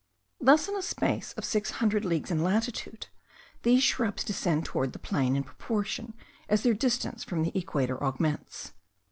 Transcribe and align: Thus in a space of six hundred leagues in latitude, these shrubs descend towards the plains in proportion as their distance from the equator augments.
Thus 0.39 0.67
in 0.67 0.75
a 0.75 0.81
space 0.81 1.33
of 1.33 1.45
six 1.45 1.69
hundred 1.77 2.05
leagues 2.05 2.31
in 2.31 2.41
latitude, 2.41 3.05
these 3.61 3.83
shrubs 3.83 4.23
descend 4.23 4.65
towards 4.65 4.93
the 4.93 4.97
plains 4.97 5.37
in 5.37 5.43
proportion 5.43 6.15
as 6.49 6.63
their 6.63 6.73
distance 6.73 7.23
from 7.23 7.43
the 7.43 7.55
equator 7.55 8.03
augments. 8.03 8.73